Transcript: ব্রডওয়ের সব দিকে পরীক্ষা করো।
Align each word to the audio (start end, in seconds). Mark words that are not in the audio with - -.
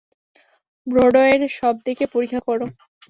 ব্রডওয়ের 0.87 1.41
সব 1.59 1.75
দিকে 1.85 2.03
পরীক্ষা 2.13 2.41
করো। 2.47 2.65